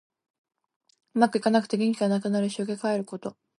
[1.13, 2.49] うまくいかなくて元気がなくなる。
[2.49, 3.37] しょげかえること。